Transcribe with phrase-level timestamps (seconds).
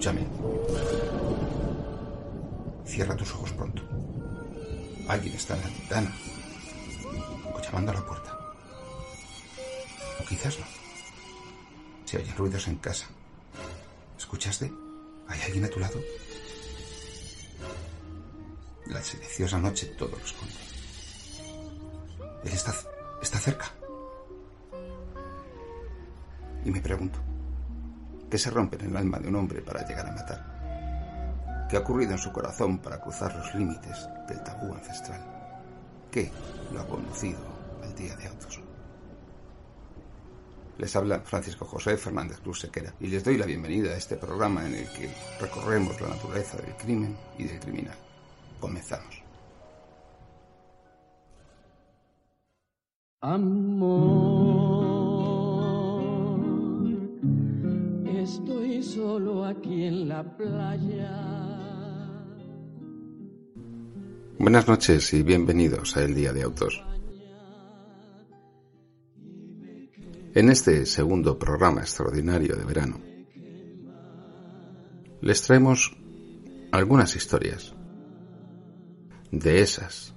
[0.00, 0.26] Escúchame.
[2.86, 3.82] Cierra tus ojos pronto.
[5.06, 6.16] Alguien está en la ventana.
[7.54, 8.38] O llamando a la puerta.
[10.18, 10.64] O quizás no.
[12.06, 13.08] Si oyen ruidos en casa.
[14.16, 14.72] ¿Escuchaste?
[15.28, 16.00] ¿Hay alguien a tu lado?
[18.86, 20.54] La silenciosa noche todo lo esconde.
[22.42, 22.74] Él está,
[23.20, 23.70] está cerca.
[26.64, 27.18] Y me pregunto,
[28.30, 31.66] ¿qué se rompe en el alma de un hombre para llegar a matar?
[31.68, 35.20] ¿Qué ha ocurrido en su corazón para cruzar los límites del tabú ancestral?
[36.10, 36.30] ¿Qué
[36.72, 37.38] lo ha conducido
[37.82, 38.60] al día de autos?
[40.78, 44.66] Les habla Francisco José Fernández Cruz Sequera y les doy la bienvenida a este programa
[44.66, 47.96] en el que recorremos la naturaleza del crimen y del criminal.
[48.58, 49.22] Comenzamos.
[53.20, 54.79] Amor,
[58.82, 61.10] solo aquí en la playa.
[64.38, 66.82] Buenas noches y bienvenidos a El Día de Autos.
[70.34, 73.00] En este segundo programa extraordinario de verano,
[75.20, 75.94] les traemos
[76.72, 77.74] algunas historias
[79.30, 80.14] de esas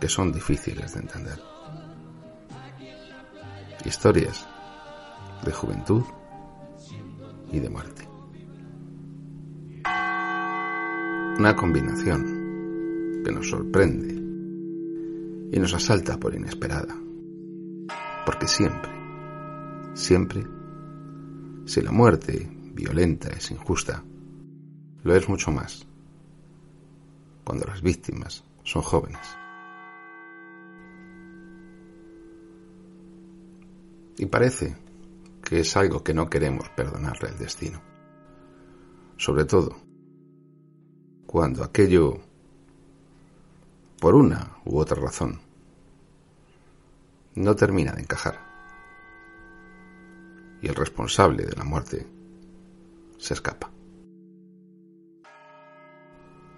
[0.00, 1.38] que son difíciles de entender.
[3.84, 4.48] Historias
[5.44, 6.02] de juventud
[7.52, 8.08] y de muerte.
[11.38, 14.14] Una combinación que nos sorprende
[15.52, 16.94] y nos asalta por inesperada.
[18.26, 18.90] Porque siempre,
[19.94, 20.46] siempre,
[21.64, 24.04] si la muerte violenta es injusta,
[25.02, 25.86] lo es mucho más
[27.44, 29.20] cuando las víctimas son jóvenes.
[34.18, 34.76] Y parece
[35.50, 37.82] que es algo que no queremos perdonarle al destino.
[39.16, 39.76] Sobre todo
[41.26, 42.20] cuando aquello,
[43.98, 45.40] por una u otra razón,
[47.34, 48.38] no termina de encajar.
[50.62, 52.06] Y el responsable de la muerte
[53.18, 53.72] se escapa.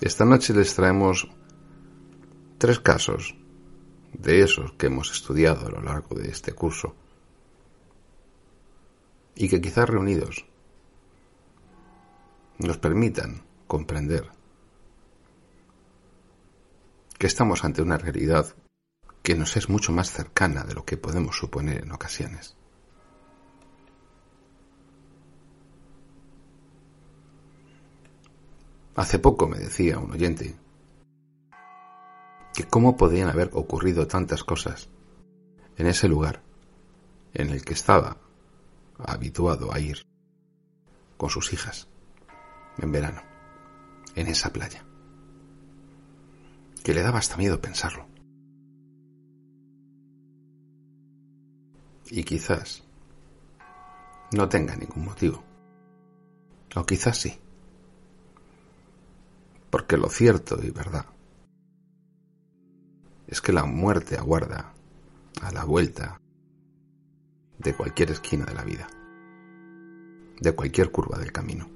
[0.00, 1.28] Esta noche les traemos
[2.56, 3.36] tres casos
[4.12, 6.94] de esos que hemos estudiado a lo largo de este curso
[9.36, 10.46] y que quizás reunidos
[12.58, 14.30] nos permitan comprender
[17.18, 18.56] que estamos ante una realidad
[19.22, 22.56] que nos es mucho más cercana de lo que podemos suponer en ocasiones.
[28.94, 30.56] Hace poco me decía un oyente
[32.54, 34.88] que cómo podían haber ocurrido tantas cosas
[35.76, 36.42] en ese lugar
[37.34, 38.16] en el que estaba
[38.98, 40.06] habituado a ir
[41.16, 41.88] con sus hijas
[42.78, 43.22] en verano,
[44.14, 44.84] en esa playa,
[46.84, 48.06] que le daba hasta miedo pensarlo.
[52.08, 52.84] Y quizás
[54.32, 55.42] no tenga ningún motivo,
[56.74, 57.38] o quizás sí,
[59.70, 61.06] porque lo cierto y verdad
[63.26, 64.72] es que la muerte aguarda
[65.42, 66.20] a la vuelta
[67.58, 68.86] de cualquier esquina de la vida,
[70.40, 71.68] de cualquier curva del camino.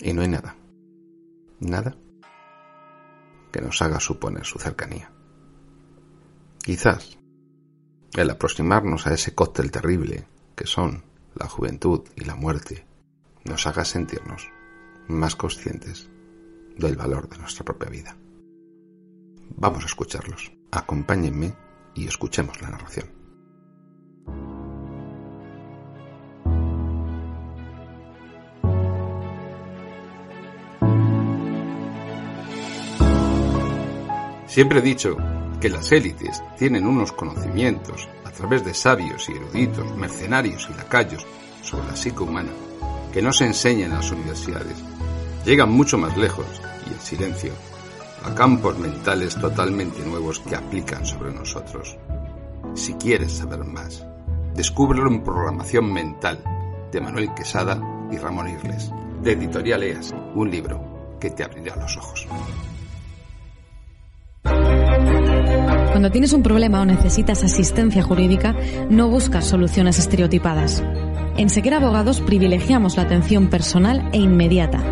[0.00, 0.56] Y no hay nada,
[1.60, 1.96] nada
[3.52, 5.12] que nos haga suponer su cercanía.
[6.62, 7.18] Quizás
[8.14, 11.02] el aproximarnos a ese cóctel terrible que son
[11.34, 12.86] la juventud y la muerte
[13.44, 14.48] nos haga sentirnos
[15.08, 16.08] más conscientes
[16.76, 18.16] del valor de nuestra propia vida.
[19.56, 20.52] Vamos a escucharlos.
[20.70, 21.54] Acompáñenme
[21.94, 23.21] y escuchemos la narración.
[34.52, 35.16] Siempre he dicho
[35.62, 41.26] que las élites tienen unos conocimientos a través de sabios y eruditos, mercenarios y lacayos
[41.62, 42.50] sobre la psique humana
[43.14, 44.76] que no se enseña en las universidades.
[45.46, 46.44] Llegan mucho más lejos
[46.86, 47.54] y en silencio
[48.24, 51.96] a campos mentales totalmente nuevos que aplican sobre nosotros.
[52.74, 54.04] Si quieres saber más,
[54.54, 56.44] descúbrelo en Programación Mental
[56.92, 57.80] de Manuel Quesada
[58.12, 58.90] y Ramón Irles,
[59.22, 62.28] de Editorial EAS, un libro que te abrirá los ojos.
[64.44, 68.56] Cuando tienes un problema o necesitas asistencia jurídica,
[68.90, 70.82] no buscas soluciones estereotipadas.
[71.36, 74.82] En Sequer Abogados privilegiamos la atención personal e inmediata.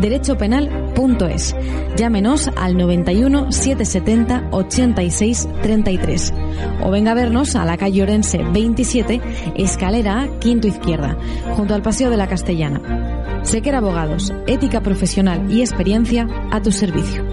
[0.00, 1.56] Derechopenal.es.
[1.96, 6.34] Llámenos al 91 770 86 33
[6.82, 9.20] o venga a vernos a la calle Orense 27,
[9.56, 11.16] escalera A, quinto izquierda,
[11.56, 13.42] junto al Paseo de la Castellana.
[13.42, 17.24] Sequer Abogados, ética profesional y experiencia a tu servicio.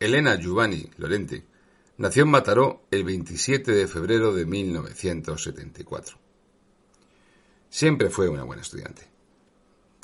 [0.00, 1.44] Elena Giovanni Lorente
[1.96, 6.16] nació en Mataró el 27 de febrero de 1974.
[7.68, 9.02] Siempre fue una buena estudiante.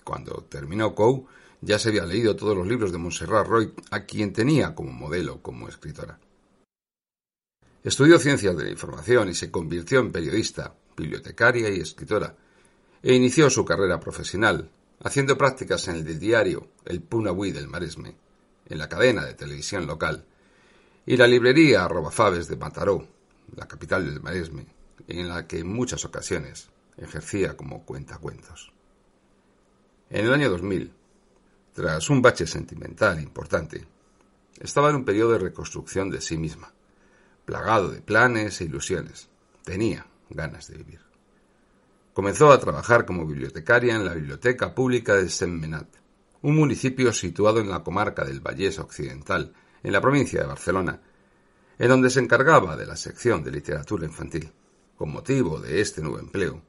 [0.03, 1.29] Cuando terminó COU,
[1.61, 5.41] ya se había leído todos los libros de Montserrat Roy, a quien tenía como modelo
[5.41, 6.19] como escritora.
[7.85, 12.35] Estudió ciencias de la información y se convirtió en periodista, bibliotecaria y escritora,
[13.01, 14.69] e inició su carrera profesional,
[15.05, 18.17] haciendo prácticas en el diario El Punahui del Maresme,
[18.67, 20.25] en la cadena de televisión local,
[21.07, 23.07] y la librería Robafabes de Mataró,
[23.55, 24.67] la capital del Maresme,
[25.09, 28.73] en la que en muchas ocasiones ejercía como cuentacuentos.
[30.11, 30.93] En el año 2000,
[31.75, 33.87] tras un bache sentimental importante,
[34.61, 36.73] estaba en un periodo de reconstrucción de sí misma,
[37.45, 39.29] plagado de planes e ilusiones.
[39.65, 41.01] Tenía ganas de vivir.
[42.13, 45.89] Comenzó a trabajar como bibliotecaria en la Biblioteca Pública de Semmenat,
[46.45, 51.01] un municipio situado en la comarca del Vallés Occidental, en la provincia de Barcelona,
[51.79, 54.53] en donde se encargaba de la sección de literatura infantil.
[54.95, 56.61] Con motivo de este nuevo empleo,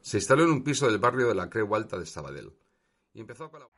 [0.00, 2.54] se instaló en un piso del barrio de la Creu Alta de Sabadell
[3.12, 3.77] y empezó a colaborar.